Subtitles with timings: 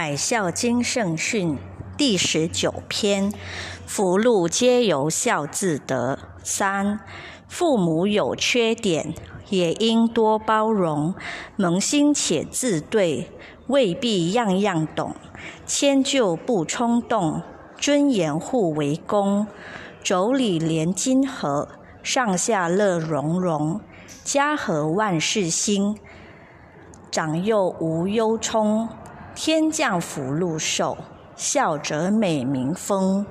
[0.00, 1.58] 百孝经圣训
[1.96, 3.32] 第十九篇：
[3.84, 6.20] 福禄皆由孝自得。
[6.44, 7.00] 三、
[7.48, 9.12] 父母有缺点，
[9.48, 11.16] 也应多包容，
[11.56, 13.28] 萌心且自对，
[13.66, 15.16] 未必样样懂。
[15.66, 17.42] 迁就不冲动，
[17.76, 19.48] 尊严互为公，
[20.04, 21.70] 妯娌连金和，
[22.04, 23.80] 上下乐融融，
[24.22, 25.98] 家和万事兴，
[27.10, 28.86] 长幼无忧忡。
[29.40, 30.98] 天降福禄寿，
[31.36, 33.24] 孝者美名丰。